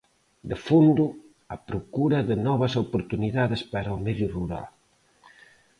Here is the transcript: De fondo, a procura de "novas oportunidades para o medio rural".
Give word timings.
De 0.49 0.57
fondo, 0.67 1.05
a 1.55 1.57
procura 1.69 2.19
de 2.29 2.35
"novas 2.47 2.73
oportunidades 2.85 3.61
para 3.73 3.95
o 3.97 4.01
medio 4.07 4.27
rural". 4.35 4.67